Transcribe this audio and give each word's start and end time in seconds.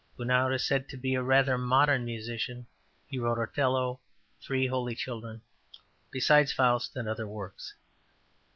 Gounod 0.17 0.51
is 0.55 0.65
said 0.65 0.89
to 0.89 0.97
be 0.97 1.11
`a 1.11 1.23
rather 1.23 1.59
modern 1.59 2.05
musician'; 2.05 2.65
he 3.05 3.19
wrote 3.19 3.37
Othello, 3.39 3.99
Three 4.41 4.65
Holy 4.65 4.95
Children, 4.95 5.43
besides 6.09 6.51
Faust 6.51 6.95
and 6.95 7.07
other 7.07 7.27
works. 7.27 7.75